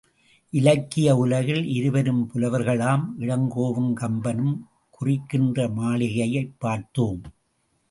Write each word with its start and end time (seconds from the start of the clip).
இலக்கிய 0.53 1.15
உலகில் 1.15 1.65
இருபெரும் 1.65 2.31
புலவர்களாம் 2.33 3.05
இளங்கோவும் 3.19 3.93
கம்பனும் 3.93 4.55
குறிக்கின்ற 4.89 5.67
மாளிகையைப் 5.69 6.55
பார்த்தோம். 6.57 7.21